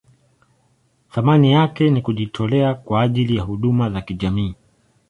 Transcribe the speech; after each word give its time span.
Thamani 1.09 1.51
yake 1.51 1.89
ni 1.89 2.01
kujitolea 2.01 2.73
kwa 2.73 3.01
ajili 3.01 3.35
ya 3.35 3.43
huduma 3.43 3.89
za 3.89 4.01
kijamii. 4.01 4.55